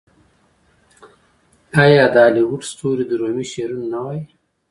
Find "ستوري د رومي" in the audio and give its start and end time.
2.71-3.45